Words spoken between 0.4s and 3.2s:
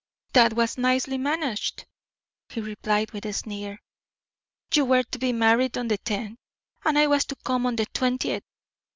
was nicely managed," he replied,